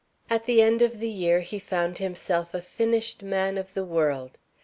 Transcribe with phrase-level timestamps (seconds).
[0.31, 4.39] At the end of the year he found himself a finished man of the world.